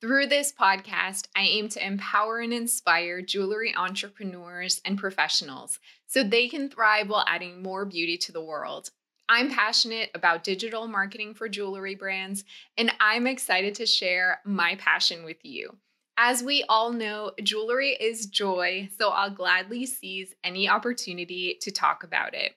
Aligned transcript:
Through 0.00 0.28
this 0.28 0.50
podcast, 0.50 1.28
I 1.36 1.42
aim 1.42 1.68
to 1.70 1.86
empower 1.86 2.38
and 2.38 2.54
inspire 2.54 3.20
jewelry 3.20 3.74
entrepreneurs 3.76 4.80
and 4.82 4.96
professionals 4.96 5.78
so 6.06 6.22
they 6.22 6.48
can 6.48 6.70
thrive 6.70 7.10
while 7.10 7.24
adding 7.28 7.62
more 7.62 7.84
beauty 7.84 8.16
to 8.16 8.32
the 8.32 8.42
world. 8.42 8.88
I'm 9.28 9.50
passionate 9.50 10.10
about 10.14 10.42
digital 10.42 10.88
marketing 10.88 11.34
for 11.34 11.50
jewelry 11.50 11.96
brands, 11.96 12.44
and 12.78 12.90
I'm 12.98 13.26
excited 13.26 13.74
to 13.74 13.84
share 13.84 14.40
my 14.46 14.76
passion 14.76 15.22
with 15.22 15.44
you. 15.44 15.76
As 16.16 16.42
we 16.42 16.64
all 16.66 16.94
know, 16.94 17.32
jewelry 17.42 17.90
is 17.90 18.24
joy, 18.24 18.88
so 18.98 19.10
I'll 19.10 19.28
gladly 19.28 19.84
seize 19.84 20.34
any 20.42 20.66
opportunity 20.66 21.58
to 21.60 21.70
talk 21.70 22.04
about 22.04 22.32
it. 22.32 22.54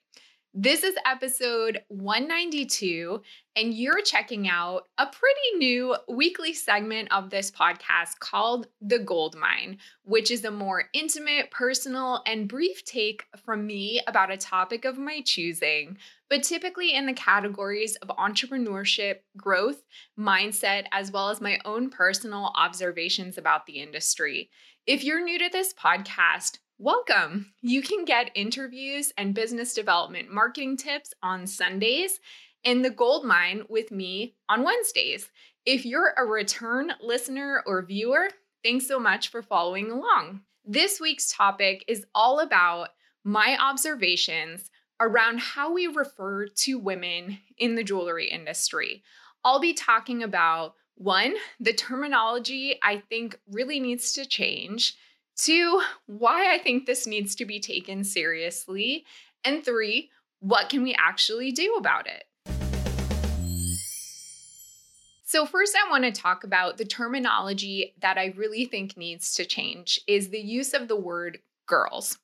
This 0.56 0.84
is 0.84 0.94
episode 1.04 1.82
192, 1.88 3.24
and 3.56 3.74
you're 3.74 4.04
checking 4.04 4.48
out 4.48 4.84
a 5.00 5.08
pretty 5.08 5.58
new 5.58 5.96
weekly 6.08 6.54
segment 6.54 7.12
of 7.12 7.32
this 7.32 7.50
podcast 7.50 8.20
called 8.20 8.68
The 8.80 9.00
Gold 9.00 9.36
Mine, 9.36 9.80
which 10.04 10.30
is 10.30 10.46
a 10.46 10.52
more 10.52 10.84
intimate, 10.94 11.50
personal, 11.50 12.22
and 12.28 12.48
brief 12.48 12.86
take 12.86 13.26
from 13.36 13.66
me 13.66 14.00
about 14.06 14.30
a 14.30 14.38
topic 14.38 14.86
of 14.86 15.00
my 15.00 15.22
choosing, 15.26 15.98
but 16.30 16.44
typically 16.44 16.94
in 16.94 17.08
the 17.08 17.14
categories 17.14 17.96
of 17.96 18.10
entrepreneurship, 18.10 19.22
growth, 19.36 19.82
mindset, 20.20 20.84
as 20.92 21.12
well 21.12 21.30
as 21.32 21.42
my 21.42 21.58
own 21.66 21.90
personal 21.90 22.54
observations 22.56 23.40
about 23.40 23.66
the 23.66 23.82
industry. 23.82 24.52
If 24.86 25.04
you're 25.04 25.24
new 25.24 25.40
to 25.40 25.50
this 25.52 25.74
podcast, 25.74 26.60
welcome. 26.84 27.54
You 27.62 27.82
can 27.82 28.04
get 28.04 28.30
interviews 28.36 29.14
and 29.18 29.34
business 29.34 29.74
development 29.74 30.30
marketing 30.30 30.76
tips 30.76 31.14
on 31.24 31.48
Sundays 31.48 32.20
and 32.66 32.84
the 32.84 32.90
gold 32.90 33.24
mine 33.24 33.64
with 33.70 33.90
me 33.90 34.36
on 34.50 34.66
Wednesdays. 34.66 35.32
If 35.66 35.86
you're 35.86 36.14
a 36.18 36.26
return 36.26 36.92
listener 37.02 37.64
or 37.66 37.86
viewer, 37.86 38.28
thanks 38.66 38.86
so 38.86 39.00
much 39.00 39.30
for 39.30 39.42
following 39.42 39.92
along. 39.92 40.42
This 40.66 41.00
week's 41.00 41.32
topic 41.32 41.86
is 41.88 42.06
all 42.14 42.42
about 42.42 42.90
my 43.24 43.58
observations 43.62 44.70
around 45.00 45.40
how 45.40 45.72
we 45.74 45.88
refer 45.88 46.48
to 46.48 46.78
women 46.78 47.40
in 47.58 47.76
the 47.76 47.86
jewelry 47.86 48.30
industry. 48.30 49.04
I'll 49.46 49.62
be 49.62 49.74
talking 49.74 50.22
about 50.22 50.74
one, 50.96 51.36
the 51.62 51.74
terminology 51.74 52.78
I 52.84 52.98
think 52.98 53.40
really 53.48 53.80
needs 53.80 54.12
to 54.14 54.26
change. 54.26 54.98
Two, 55.36 55.82
why 56.06 56.54
I 56.54 56.60
think 56.60 56.86
this 56.86 57.08
needs 57.08 57.36
to 57.36 57.46
be 57.46 57.60
taken 57.60 58.04
seriously. 58.04 59.06
And 59.44 59.66
three, 59.66 60.12
what 60.40 60.70
can 60.70 60.84
we 60.84 60.96
actually 60.98 61.52
do 61.52 61.74
about 61.76 62.08
it? 62.08 62.24
So, 65.26 65.48
first, 65.48 65.76
I 65.76 65.90
want 65.90 66.04
to 66.04 66.12
talk 66.12 66.44
about 66.44 66.78
the 66.78 66.86
terminology 66.86 67.96
that 68.02 68.20
I 68.20 68.36
really 68.38 68.66
think 68.66 68.96
needs 68.96 69.34
to 69.34 69.46
change 69.46 70.00
is 70.08 70.30
the 70.30 70.40
use 70.40 70.76
of 70.76 70.88
the 70.88 70.96
word 70.96 71.40
girls. 71.66 72.20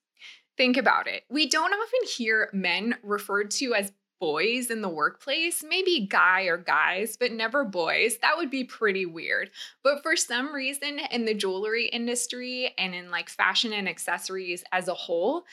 Think 0.57 0.78
about 0.78 1.07
it. 1.07 1.23
We 1.29 1.50
don't 1.50 1.73
often 1.73 2.07
hear 2.16 2.51
men 2.53 2.97
referred 3.01 3.50
to 3.51 3.73
as 3.73 3.91
boys 4.19 4.69
in 4.69 4.81
the 4.81 4.90
workplace, 4.90 5.63
maybe 5.68 6.07
guy 6.09 6.44
or 6.44 6.57
guys, 6.57 7.18
but 7.18 7.31
never 7.31 7.63
boys. 7.63 8.18
That 8.22 8.38
would 8.38 8.50
be 8.50 8.63
pretty 8.63 9.06
weird. 9.06 9.50
But 9.84 10.03
for 10.03 10.16
some 10.16 10.53
reason, 10.53 11.00
in 11.12 11.25
the 11.25 11.34
jewelry 11.34 11.88
industry 11.88 12.74
and 12.78 12.94
in 12.94 13.12
like 13.12 13.30
fashion 13.30 13.74
and 13.74 13.88
accessories 13.88 14.63
as 14.72 14.88
a 14.88 14.94
whole, 14.94 15.46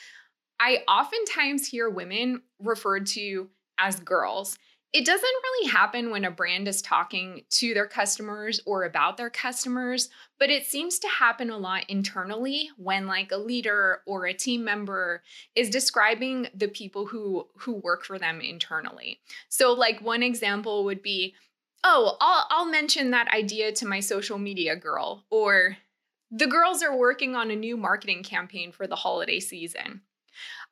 I 0.59 0.83
oftentimes 0.87 1.67
hear 1.67 1.89
women 1.89 2.41
referred 2.59 3.05
to 3.07 3.49
as 3.77 3.99
girls. 3.99 4.57
It 4.93 5.05
doesn't 5.05 5.21
really 5.21 5.69
happen 5.69 6.11
when 6.11 6.23
a 6.23 6.31
brand 6.31 6.67
is 6.67 6.81
talking 6.81 7.43
to 7.51 7.73
their 7.73 7.87
customers 7.87 8.61
or 8.65 8.83
about 8.83 9.17
their 9.17 9.29
customers, 9.29 10.09
but 10.39 10.49
it 10.49 10.65
seems 10.65 10.97
to 10.99 11.07
happen 11.07 11.49
a 11.49 11.57
lot 11.57 11.83
internally 11.89 12.69
when 12.77 13.05
like 13.05 13.31
a 13.31 13.37
leader 13.37 14.01
or 14.05 14.25
a 14.25 14.33
team 14.33 14.63
member 14.63 15.23
is 15.55 15.69
describing 15.69 16.47
the 16.55 16.69
people 16.69 17.05
who 17.05 17.47
who 17.57 17.73
work 17.73 18.05
for 18.05 18.17
them 18.17 18.39
internally. 18.39 19.19
So 19.49 19.73
like 19.73 20.01
one 20.01 20.23
example 20.23 20.85
would 20.85 21.03
be, 21.03 21.35
"Oh, 21.83 22.15
I'll 22.21 22.47
I'll 22.49 22.65
mention 22.65 23.11
that 23.11 23.31
idea 23.33 23.73
to 23.73 23.85
my 23.85 23.99
social 23.99 24.37
media 24.37 24.75
girl," 24.77 25.25
or 25.29 25.77
"The 26.31 26.47
girls 26.47 26.81
are 26.81 26.95
working 26.95 27.35
on 27.35 27.51
a 27.51 27.55
new 27.55 27.75
marketing 27.75 28.23
campaign 28.23 28.71
for 28.71 28.87
the 28.87 28.95
holiday 28.95 29.41
season." 29.41 30.01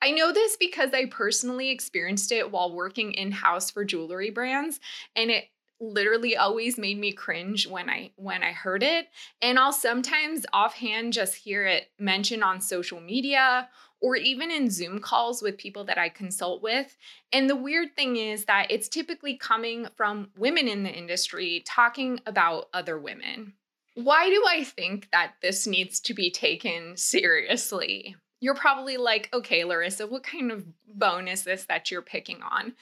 I 0.02 0.12
know 0.12 0.32
this 0.32 0.58
because 0.58 0.92
I 0.94 1.06
personally 1.06 1.70
experienced 1.72 2.32
it 2.32 2.52
while 2.52 2.74
working 2.74 3.14
in 3.14 3.32
house 3.32 3.72
for 3.72 3.86
jewelry 3.86 4.30
brands, 4.30 4.80
and 5.16 5.32
it 5.32 5.46
literally 5.80 6.38
always 6.38 6.78
made 6.78 6.98
me 6.98 7.12
cringe 7.12 7.68
when 7.68 7.90
I 7.90 8.12
when 8.16 8.44
I 8.44 8.52
heard 8.52 8.82
it 8.82 9.08
and 9.42 9.60
I'll 9.60 9.74
sometimes 9.74 10.46
offhand 10.54 11.14
just 11.14 11.36
hear 11.36 11.66
it 11.66 11.90
mentioned 12.00 12.44
on 12.44 12.62
social 12.62 13.02
media 13.02 13.68
or 14.02 14.16
even 14.16 14.52
in 14.52 14.70
Zoom 14.70 15.00
calls 15.00 15.42
with 15.42 15.58
people 15.58 15.84
that 15.86 15.98
I 15.98 16.08
consult 16.08 16.64
with 16.64 16.96
and 17.34 17.50
the 17.50 17.58
weird 17.58 17.96
thing 17.96 18.16
is 18.16 18.46
that 18.46 18.68
it's 18.70 18.88
typically 18.88 19.36
coming 19.36 19.88
from 19.98 20.30
women 20.38 20.68
in 20.70 20.84
the 20.84 20.94
industry 20.94 21.64
talking 21.68 22.22
about 22.26 22.70
other 22.74 22.98
women. 22.98 23.54
Why 23.96 24.30
do 24.30 24.44
I 24.48 24.64
think 24.64 25.10
that 25.12 25.36
this 25.42 25.68
needs 25.68 26.00
to 26.02 26.14
be 26.14 26.30
taken 26.32 26.98
seriously? 26.98 28.16
You're 28.40 28.56
probably 28.56 28.98
like, 28.98 29.30
okay, 29.34 29.62
Laryssa, 29.62 30.10
what 30.10 30.24
kind 30.24 30.52
of 30.52 30.66
bone 30.88 31.28
is 31.28 31.44
this 31.44 31.66
that 31.66 31.90
you're 31.90 32.02
picking 32.02 32.42
on? 32.42 32.74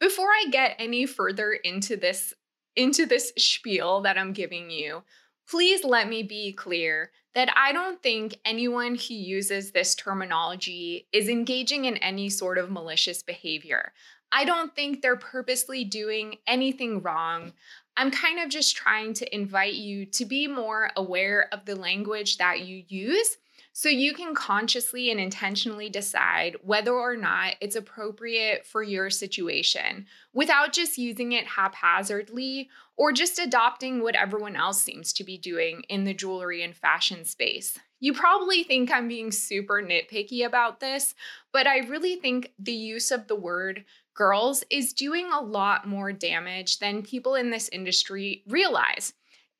Before 0.00 0.28
I 0.28 0.46
get 0.50 0.76
any 0.78 1.06
further 1.06 1.52
into 1.52 1.96
this 1.96 2.34
into 2.76 3.06
this 3.06 3.32
spiel 3.36 4.02
that 4.02 4.16
I'm 4.16 4.32
giving 4.32 4.70
you, 4.70 5.02
please 5.48 5.82
let 5.82 6.08
me 6.08 6.22
be 6.22 6.52
clear 6.52 7.10
that 7.34 7.52
I 7.56 7.72
don't 7.72 8.00
think 8.02 8.38
anyone 8.44 8.94
who 8.94 9.14
uses 9.14 9.72
this 9.72 9.94
terminology 9.94 11.08
is 11.12 11.28
engaging 11.28 11.86
in 11.86 11.96
any 11.98 12.28
sort 12.28 12.58
of 12.58 12.70
malicious 12.70 13.22
behavior. 13.22 13.92
I 14.30 14.44
don't 14.44 14.74
think 14.74 15.00
they're 15.00 15.16
purposely 15.16 15.84
doing 15.84 16.36
anything 16.46 17.02
wrong. 17.02 17.52
I'm 17.96 18.10
kind 18.10 18.38
of 18.38 18.48
just 18.48 18.76
trying 18.76 19.14
to 19.14 19.34
invite 19.34 19.74
you 19.74 20.06
to 20.06 20.24
be 20.24 20.46
more 20.46 20.90
aware 20.96 21.48
of 21.52 21.64
the 21.64 21.74
language 21.74 22.36
that 22.38 22.60
you 22.60 22.84
use 22.86 23.38
so 23.78 23.88
you 23.88 24.12
can 24.12 24.34
consciously 24.34 25.08
and 25.08 25.20
intentionally 25.20 25.88
decide 25.88 26.56
whether 26.62 26.92
or 26.92 27.16
not 27.16 27.54
it's 27.60 27.76
appropriate 27.76 28.66
for 28.66 28.82
your 28.82 29.08
situation 29.08 30.04
without 30.32 30.72
just 30.72 30.98
using 30.98 31.30
it 31.30 31.46
haphazardly 31.46 32.68
or 32.96 33.12
just 33.12 33.38
adopting 33.38 34.02
what 34.02 34.16
everyone 34.16 34.56
else 34.56 34.82
seems 34.82 35.12
to 35.12 35.22
be 35.22 35.38
doing 35.38 35.84
in 35.88 36.02
the 36.02 36.12
jewelry 36.12 36.64
and 36.64 36.74
fashion 36.74 37.24
space. 37.24 37.78
You 38.00 38.14
probably 38.14 38.64
think 38.64 38.90
I'm 38.90 39.06
being 39.06 39.30
super 39.30 39.80
nitpicky 39.80 40.44
about 40.44 40.80
this, 40.80 41.14
but 41.52 41.68
I 41.68 41.86
really 41.86 42.16
think 42.16 42.50
the 42.58 42.72
use 42.72 43.12
of 43.12 43.28
the 43.28 43.36
word 43.36 43.84
girls 44.12 44.64
is 44.70 44.92
doing 44.92 45.30
a 45.32 45.40
lot 45.40 45.86
more 45.86 46.12
damage 46.12 46.80
than 46.80 47.04
people 47.04 47.36
in 47.36 47.50
this 47.50 47.68
industry 47.68 48.42
realize. 48.48 49.12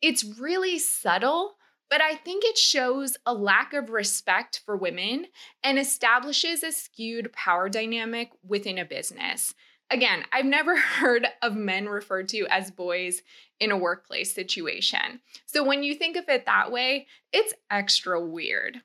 It's 0.03 0.25
really 0.41 0.81
subtle 0.81 1.55
but 1.91 2.01
I 2.01 2.15
think 2.15 2.45
it 2.45 2.59
shows 2.59 3.17
a 3.25 3.33
lack 3.33 3.73
of 3.73 3.91
respect 3.91 4.63
for 4.65 4.77
women 4.77 5.27
and 5.63 5.79
establishes 5.79 6.63
a 6.63 6.73
skewed 6.73 7.33
power 7.33 7.69
dynamic 7.69 8.31
within 8.47 8.79
a 8.79 8.85
business. 8.85 9.55
Again, 9.91 10.25
I've 10.33 10.45
never 10.45 10.77
heard 10.79 11.27
of 11.43 11.57
men 11.57 11.89
referred 11.89 12.29
to 12.31 12.47
as 12.51 12.71
boys 12.71 13.23
in 13.61 13.71
a 13.71 13.77
workplace 13.77 14.33
situation. 14.33 15.21
So 15.47 15.65
when 15.65 15.83
you 15.83 15.95
think 15.95 16.17
of 16.17 16.29
it 16.29 16.47
that 16.47 16.71
way, 16.71 17.07
it's 17.33 17.55
extra 17.71 18.21
weird. 18.21 18.83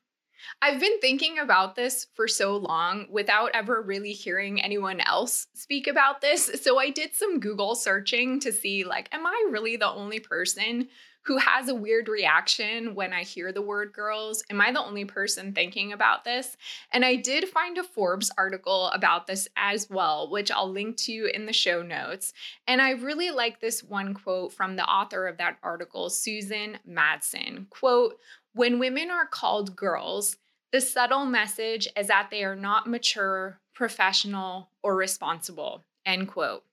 I've 0.61 0.79
been 0.79 0.99
thinking 0.99 1.39
about 1.39 1.75
this 1.75 2.07
for 2.13 2.27
so 2.27 2.57
long 2.57 3.07
without 3.09 3.51
ever 3.53 3.81
really 3.81 4.13
hearing 4.13 4.61
anyone 4.61 4.99
else 5.01 5.47
speak 5.53 5.87
about 5.87 6.21
this. 6.21 6.49
So 6.61 6.79
I 6.79 6.89
did 6.89 7.13
some 7.13 7.39
Google 7.39 7.75
searching 7.75 8.39
to 8.41 8.51
see 8.51 8.83
like 8.83 9.09
am 9.11 9.25
I 9.25 9.47
really 9.51 9.75
the 9.75 9.89
only 9.89 10.19
person 10.19 10.87
who 11.23 11.37
has 11.37 11.69
a 11.69 11.75
weird 11.75 12.09
reaction 12.09 12.95
when 12.95 13.13
I 13.13 13.23
hear 13.23 13.51
the 13.51 13.61
word 13.61 13.93
girls. 13.93 14.43
Am 14.49 14.59
I 14.59 14.71
the 14.71 14.83
only 14.83 15.05
person 15.05 15.53
thinking 15.53 15.93
about 15.93 16.25
this? 16.25 16.57
And 16.91 17.05
I 17.05 17.15
did 17.15 17.47
find 17.47 17.77
a 17.77 17.83
Forbes 17.83 18.29
article 18.37 18.87
about 18.87 19.27
this 19.27 19.47
as 19.55 19.89
well, 19.89 20.29
which 20.29 20.51
I'll 20.51 20.69
link 20.69 20.97
to 20.97 21.29
in 21.33 21.45
the 21.45 21.53
show 21.53 21.81
notes. 21.81 22.33
And 22.67 22.81
I 22.81 22.91
really 22.91 23.31
like 23.31 23.61
this 23.61 23.83
one 23.83 24.13
quote 24.13 24.51
from 24.51 24.75
the 24.75 24.85
author 24.85 25.27
of 25.27 25.37
that 25.37 25.57
article, 25.63 26.09
Susan 26.09 26.77
Madsen. 26.87 27.69
Quote, 27.69 28.17
when 28.53 28.79
women 28.79 29.09
are 29.09 29.25
called 29.25 29.75
girls, 29.75 30.37
The 30.73 30.81
subtle 30.81 31.25
message 31.25 31.87
is 31.95 32.07
that 32.07 32.29
they 32.31 32.43
are 32.43 32.55
not 32.55 32.89
mature, 32.89 33.59
professional, 33.75 34.71
or 34.81 34.95
responsible. 34.95 35.83
End 36.03 36.27
quote. 36.27 36.63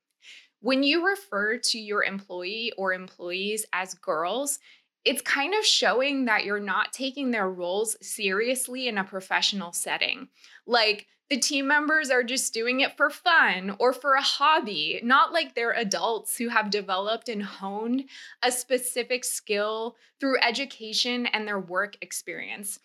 When 0.62 0.82
you 0.82 1.06
refer 1.06 1.58
to 1.58 1.78
your 1.78 2.02
employee 2.02 2.72
or 2.78 2.94
employees 2.94 3.66
as 3.74 3.92
girls, 3.92 4.58
it's 5.04 5.20
kind 5.20 5.52
of 5.54 5.66
showing 5.66 6.24
that 6.24 6.46
you're 6.46 6.60
not 6.60 6.94
taking 6.94 7.30
their 7.30 7.50
roles 7.50 7.94
seriously 8.00 8.88
in 8.88 8.96
a 8.96 9.04
professional 9.04 9.72
setting. 9.72 10.28
Like 10.66 11.06
the 11.30 11.38
team 11.38 11.68
members 11.68 12.10
are 12.10 12.24
just 12.24 12.52
doing 12.52 12.80
it 12.80 12.96
for 12.96 13.08
fun 13.08 13.76
or 13.78 13.92
for 13.92 14.14
a 14.14 14.22
hobby, 14.22 15.00
not 15.04 15.32
like 15.32 15.54
they're 15.54 15.70
adults 15.70 16.36
who 16.36 16.48
have 16.48 16.70
developed 16.70 17.28
and 17.28 17.42
honed 17.42 18.04
a 18.42 18.50
specific 18.50 19.24
skill 19.24 19.96
through 20.18 20.40
education 20.40 21.26
and 21.26 21.46
their 21.46 21.60
work 21.60 21.96
experience. 22.02 22.80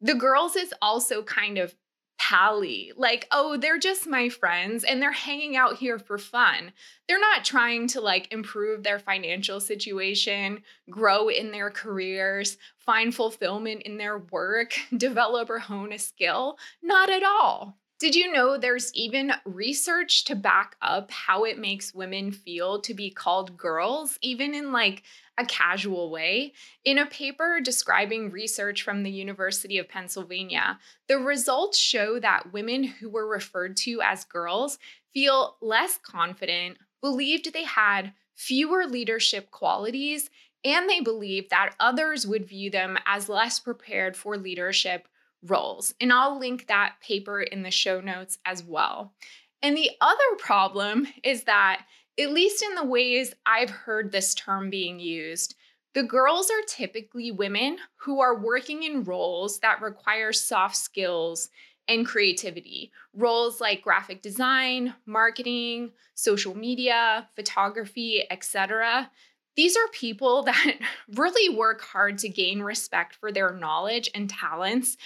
The 0.00 0.14
girls 0.14 0.56
is 0.56 0.72
also 0.80 1.22
kind 1.22 1.58
of 1.58 1.74
pally. 2.18 2.92
Like, 2.96 3.26
oh, 3.32 3.58
they're 3.58 3.78
just 3.78 4.06
my 4.06 4.30
friends 4.30 4.82
and 4.84 5.00
they're 5.00 5.12
hanging 5.12 5.56
out 5.56 5.76
here 5.76 5.98
for 5.98 6.16
fun. 6.16 6.72
They're 7.06 7.20
not 7.20 7.44
trying 7.44 7.86
to 7.88 8.00
like 8.00 8.32
improve 8.32 8.82
their 8.82 8.98
financial 8.98 9.60
situation, 9.60 10.62
grow 10.88 11.28
in 11.28 11.50
their 11.50 11.70
careers, 11.70 12.56
find 12.78 13.14
fulfillment 13.14 13.82
in 13.82 13.98
their 13.98 14.18
work, 14.18 14.72
develop 14.96 15.50
or 15.50 15.58
hone 15.58 15.92
a 15.92 15.98
skill. 15.98 16.56
Not 16.82 17.10
at 17.10 17.22
all. 17.22 17.79
Did 18.00 18.14
you 18.14 18.32
know 18.32 18.56
there's 18.56 18.94
even 18.94 19.34
research 19.44 20.24
to 20.24 20.34
back 20.34 20.74
up 20.80 21.10
how 21.10 21.44
it 21.44 21.58
makes 21.58 21.94
women 21.94 22.32
feel 22.32 22.80
to 22.80 22.94
be 22.94 23.10
called 23.10 23.58
girls, 23.58 24.18
even 24.22 24.54
in 24.54 24.72
like 24.72 25.02
a 25.36 25.44
casual 25.44 26.10
way. 26.10 26.54
In 26.82 26.96
a 26.96 27.04
paper 27.04 27.60
describing 27.62 28.30
research 28.30 28.82
from 28.82 29.02
the 29.02 29.10
University 29.10 29.76
of 29.76 29.90
Pennsylvania, 29.90 30.78
the 31.08 31.18
results 31.18 31.76
show 31.76 32.18
that 32.20 32.54
women 32.54 32.84
who 32.84 33.10
were 33.10 33.28
referred 33.28 33.76
to 33.78 34.00
as 34.02 34.24
girls 34.24 34.78
feel 35.12 35.58
less 35.60 35.98
confident, 35.98 36.78
believed 37.02 37.52
they 37.52 37.64
had 37.64 38.14
fewer 38.34 38.86
leadership 38.86 39.50
qualities, 39.50 40.30
and 40.64 40.88
they 40.88 41.00
believed 41.00 41.50
that 41.50 41.74
others 41.78 42.26
would 42.26 42.48
view 42.48 42.70
them 42.70 42.98
as 43.04 43.28
less 43.28 43.58
prepared 43.60 44.16
for 44.16 44.38
leadership 44.38 45.06
roles. 45.42 45.94
And 46.00 46.12
I'll 46.12 46.38
link 46.38 46.66
that 46.66 46.94
paper 47.02 47.40
in 47.40 47.62
the 47.62 47.70
show 47.70 48.00
notes 48.00 48.38
as 48.44 48.62
well. 48.62 49.14
And 49.62 49.76
the 49.76 49.90
other 50.00 50.36
problem 50.38 51.06
is 51.22 51.44
that 51.44 51.84
at 52.18 52.32
least 52.32 52.62
in 52.62 52.74
the 52.74 52.84
ways 52.84 53.34
I've 53.46 53.70
heard 53.70 54.12
this 54.12 54.34
term 54.34 54.70
being 54.70 55.00
used, 55.00 55.54
the 55.94 56.02
girls 56.02 56.50
are 56.50 56.66
typically 56.68 57.30
women 57.30 57.78
who 57.96 58.20
are 58.20 58.38
working 58.38 58.82
in 58.82 59.04
roles 59.04 59.58
that 59.60 59.80
require 59.80 60.32
soft 60.32 60.76
skills 60.76 61.48
and 61.88 62.06
creativity. 62.06 62.92
Roles 63.14 63.60
like 63.60 63.82
graphic 63.82 64.22
design, 64.22 64.94
marketing, 65.06 65.90
social 66.14 66.56
media, 66.56 67.28
photography, 67.34 68.22
etc. 68.30 69.10
These 69.56 69.76
are 69.76 69.88
people 69.92 70.42
that 70.44 70.76
really 71.14 71.54
work 71.56 71.80
hard 71.82 72.18
to 72.18 72.28
gain 72.28 72.60
respect 72.60 73.16
for 73.16 73.32
their 73.32 73.52
knowledge 73.52 74.08
and 74.14 74.30
talents, 74.30 74.96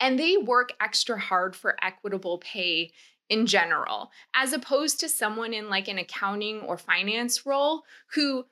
and 0.00 0.18
they 0.18 0.36
work 0.36 0.72
extra 0.80 1.18
hard 1.18 1.54
for 1.54 1.76
equitable 1.82 2.38
pay 2.38 2.90
in 3.28 3.46
general, 3.46 4.10
as 4.34 4.52
opposed 4.52 5.00
to 5.00 5.08
someone 5.08 5.54
in 5.54 5.70
like 5.70 5.88
an 5.88 5.98
accounting 5.98 6.60
or 6.60 6.76
finance 6.76 7.46
role 7.46 7.82
who, 8.14 8.44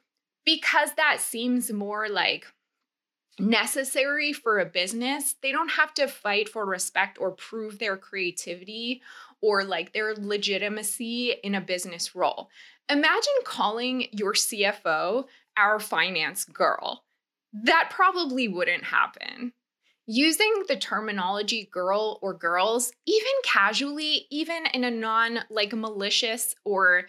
because 0.44 0.92
that 0.94 1.20
seems 1.20 1.70
more 1.70 2.08
like 2.08 2.46
necessary 3.38 4.32
for 4.32 4.58
a 4.58 4.64
business, 4.64 5.34
they 5.42 5.52
don't 5.52 5.72
have 5.72 5.92
to 5.94 6.06
fight 6.06 6.48
for 6.48 6.64
respect 6.64 7.18
or 7.20 7.30
prove 7.30 7.78
their 7.78 7.96
creativity 7.96 9.02
or 9.40 9.64
like 9.64 9.92
their 9.92 10.14
legitimacy 10.14 11.34
in 11.42 11.54
a 11.54 11.60
business 11.60 12.14
role. 12.14 12.48
Imagine 12.88 13.32
calling 13.44 14.06
your 14.12 14.34
CFO 14.34 15.24
our 15.56 15.78
finance 15.78 16.44
girl. 16.44 17.04
That 17.52 17.88
probably 17.90 18.48
wouldn't 18.48 18.84
happen 18.84 19.52
using 20.10 20.52
the 20.66 20.76
terminology 20.76 21.68
girl 21.70 22.18
or 22.20 22.34
girls 22.34 22.92
even 23.06 23.32
casually 23.44 24.26
even 24.30 24.66
in 24.74 24.82
a 24.82 24.90
non 24.90 25.38
like 25.50 25.72
malicious 25.72 26.56
or 26.64 27.04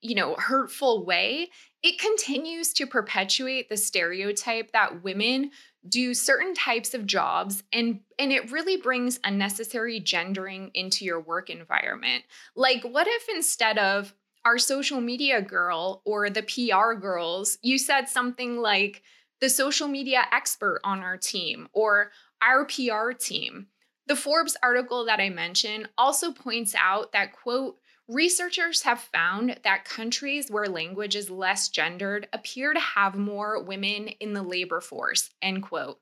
you 0.00 0.14
know 0.14 0.34
hurtful 0.36 1.04
way 1.04 1.50
it 1.82 1.98
continues 1.98 2.72
to 2.72 2.86
perpetuate 2.86 3.68
the 3.68 3.76
stereotype 3.76 4.72
that 4.72 5.04
women 5.04 5.50
do 5.88 6.12
certain 6.14 6.54
types 6.54 6.94
of 6.94 7.06
jobs 7.06 7.62
and 7.72 8.00
and 8.18 8.32
it 8.32 8.50
really 8.50 8.76
brings 8.76 9.20
unnecessary 9.24 10.00
gendering 10.00 10.70
into 10.74 11.04
your 11.04 11.20
work 11.20 11.50
environment. 11.50 12.24
Like 12.56 12.82
what 12.82 13.06
if 13.06 13.28
instead 13.28 13.78
of 13.78 14.14
our 14.44 14.58
social 14.58 15.00
media 15.00 15.42
girl 15.42 16.02
or 16.04 16.30
the 16.30 16.42
PR 16.42 16.94
girls 16.94 17.58
you 17.62 17.78
said 17.78 18.08
something 18.08 18.56
like 18.56 19.02
the 19.40 19.48
social 19.48 19.86
media 19.86 20.24
expert 20.32 20.80
on 20.82 21.00
our 21.00 21.16
team 21.16 21.68
or 21.72 22.10
our 22.42 22.64
PR 22.64 23.12
team. 23.12 23.68
The 24.06 24.16
Forbes 24.16 24.56
article 24.62 25.04
that 25.04 25.20
I 25.20 25.28
mentioned 25.28 25.88
also 25.98 26.32
points 26.32 26.74
out 26.74 27.12
that, 27.12 27.32
quote, 27.32 27.76
researchers 28.08 28.82
have 28.82 29.00
found 29.00 29.58
that 29.64 29.84
countries 29.84 30.50
where 30.50 30.66
language 30.66 31.14
is 31.14 31.28
less 31.28 31.68
gendered 31.68 32.26
appear 32.32 32.72
to 32.72 32.80
have 32.80 33.14
more 33.14 33.62
women 33.62 34.08
in 34.20 34.32
the 34.32 34.42
labor 34.42 34.80
force, 34.80 35.30
end 35.42 35.62
quote. 35.62 35.98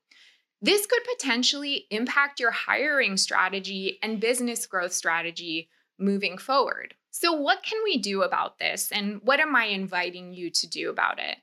This 0.63 0.87
could 0.87 1.03
potentially 1.19 1.87
impact 1.91 2.41
your 2.41 2.53
hiring 2.53 3.17
strategy 3.17 3.99
and 4.03 4.21
business 4.21 4.67
growth 4.67 4.93
strategy 4.93 5.69
moving 5.99 6.39
forward. 6.39 6.95
So, 7.11 7.33
what 7.33 7.63
can 7.63 7.83
we 7.83 7.99
do 7.99 8.23
about 8.23 8.59
this, 8.59 8.93
and 8.93 9.21
what 9.23 9.41
am 9.41 9.57
I 9.57 9.65
inviting 9.65 10.33
you 10.33 10.51
to 10.51 10.67
do 10.67 10.91
about 10.91 11.19
it? 11.19 11.39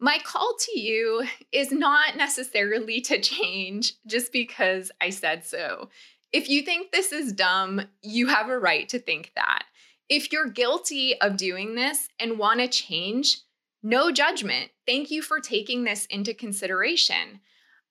My 0.00 0.18
call 0.22 0.54
to 0.60 0.78
you 0.78 1.24
is 1.50 1.72
not 1.72 2.16
necessarily 2.16 3.00
to 3.02 3.20
change 3.20 3.94
just 4.06 4.32
because 4.32 4.92
I 5.00 5.10
said 5.10 5.44
so. 5.44 5.88
If 6.32 6.48
you 6.48 6.62
think 6.62 6.92
this 6.92 7.10
is 7.10 7.32
dumb, 7.32 7.82
you 8.02 8.28
have 8.28 8.48
a 8.48 8.58
right 8.58 8.88
to 8.90 8.98
think 8.98 9.32
that. 9.34 9.64
If 10.08 10.30
you're 10.30 10.48
guilty 10.48 11.20
of 11.20 11.36
doing 11.36 11.74
this 11.74 12.08
and 12.20 12.38
want 12.38 12.60
to 12.60 12.68
change, 12.68 13.38
no 13.82 14.12
judgment. 14.12 14.70
Thank 14.86 15.10
you 15.10 15.20
for 15.20 15.40
taking 15.40 15.84
this 15.84 16.06
into 16.06 16.32
consideration. 16.32 17.40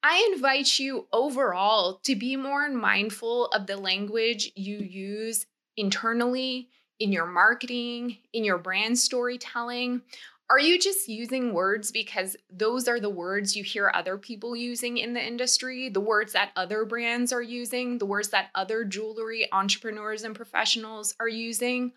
I 0.04 0.32
invite 0.34 0.80
you 0.80 1.08
overall 1.12 2.00
to 2.04 2.16
be 2.16 2.36
more 2.36 2.70
mindful 2.70 3.48
of 3.48 3.68
the 3.68 3.78
language 3.78 4.52
you 4.56 4.78
use 4.78 5.46
internally, 5.76 6.70
in 7.00 7.12
your 7.12 7.26
marketing, 7.26 8.18
in 8.34 8.44
your 8.44 8.58
brand 8.58 8.98
storytelling. 8.98 10.02
Are 10.50 10.60
you 10.60 10.80
just 10.80 11.10
using 11.10 11.54
words 11.54 11.92
because 11.92 12.38
those 12.50 12.88
are 12.88 13.02
the 13.02 13.10
words 13.10 13.54
you 13.56 13.66
hear 13.66 13.92
other 13.94 14.18
people 14.18 14.56
using 14.56 14.98
in 14.98 15.14
the 15.14 15.26
industry, 15.26 15.90
the 15.90 16.00
words 16.00 16.32
that 16.34 16.52
other 16.56 16.86
brands 16.86 17.34
are 17.34 17.42
using, 17.42 17.98
the 17.98 18.06
words 18.06 18.30
that 18.30 18.50
other 18.56 18.86
jewelry 18.86 19.50
entrepreneurs 19.52 20.24
and 20.24 20.34
professionals 20.34 21.14
are 21.20 21.28
using? 21.28 21.92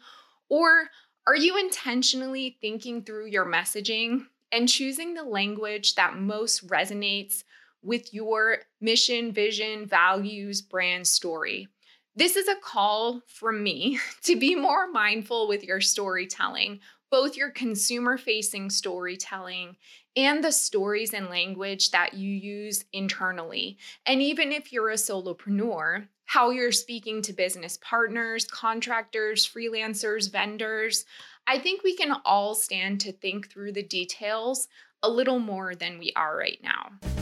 Or 0.49 0.88
are 1.28 1.37
you 1.37 1.57
intentionally 1.59 2.57
thinking 2.61 3.04
through 3.04 3.26
your 3.26 3.47
messaging 3.47 4.26
and 4.50 4.69
choosing 4.69 5.14
the 5.14 5.23
language 5.23 5.95
that 5.95 6.19
most 6.19 6.66
resonates 6.66 7.45
with 7.83 8.12
your 8.12 8.59
mission, 8.80 9.30
vision, 9.30 9.87
values, 9.87 10.61
brand 10.61 11.07
story? 11.07 11.69
This 12.16 12.35
is 12.35 12.49
a 12.49 12.57
call 12.57 13.23
from 13.28 13.62
me 13.62 14.00
to 14.25 14.35
be 14.35 14.57
more 14.57 14.90
mindful 14.90 15.47
with 15.47 15.62
your 15.62 15.80
storytelling 15.80 16.80
both 17.11 17.37
your 17.37 17.50
consumer 17.50 18.17
facing 18.17 18.71
storytelling 18.71 19.76
and 20.17 20.43
the 20.43 20.52
stories 20.52 21.12
and 21.14 21.29
language 21.29 21.90
that 21.90 22.14
you 22.14 22.31
use 22.31 22.85
internally. 22.93 23.79
And 24.07 24.21
even 24.23 24.52
if 24.52 24.73
you're 24.73 24.90
a 24.90 24.95
solopreneur, 24.95 26.07
how 26.31 26.50
you're 26.50 26.71
speaking 26.71 27.23
to 27.23 27.33
business 27.33 27.76
partners, 27.83 28.45
contractors, 28.45 29.45
freelancers, 29.49 30.31
vendors. 30.31 31.05
I 31.49 31.59
think 31.59 31.83
we 31.83 31.97
can 31.97 32.14
all 32.25 32.55
stand 32.55 33.00
to 33.00 33.11
think 33.11 33.50
through 33.50 33.73
the 33.73 33.83
details 33.83 34.69
a 35.02 35.11
little 35.11 35.40
more 35.40 35.75
than 35.75 35.99
we 35.99 36.12
are 36.14 36.37
right 36.37 36.61
now. 36.62 37.20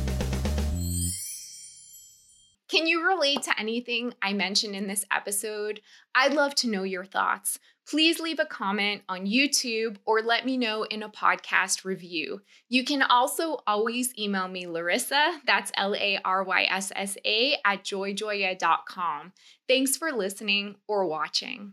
Can 2.79 2.87
you 2.87 3.05
relate 3.05 3.43
to 3.43 3.59
anything 3.59 4.15
I 4.23 4.35
mentioned 4.35 4.77
in 4.77 4.87
this 4.87 5.05
episode? 5.11 5.81
I'd 6.15 6.35
love 6.35 6.55
to 6.55 6.71
know 6.71 6.85
your 6.85 7.05
thoughts. 7.05 7.59
Please 7.91 8.21
leave 8.21 8.39
a 8.39 8.47
comment 8.47 9.03
on 9.09 9.27
YouTube 9.27 9.97
or 10.07 10.23
let 10.23 10.47
me 10.47 10.57
know 10.57 10.85
in 10.85 11.03
a 11.03 11.09
podcast 11.09 11.85
review. 11.85 12.41
You 12.69 12.85
can 12.85 13.03
also 13.03 13.59
always 13.67 14.17
email 14.17 14.47
me 14.47 14.67
Laryssa, 14.67 15.39
that's 15.45 15.73
L 15.77 15.97
A 15.97 16.21
R 16.25 16.45
Y 16.45 16.69
S 16.71 16.93
S 16.95 17.17
A, 17.25 17.57
at 17.65 17.83
joyjoya.com. 17.83 19.33
Thanks 19.67 19.97
for 19.97 20.13
listening 20.13 20.77
or 20.87 21.05
watching. 21.05 21.73